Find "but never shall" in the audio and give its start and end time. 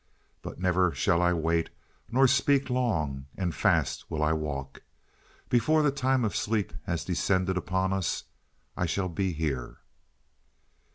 0.41-1.21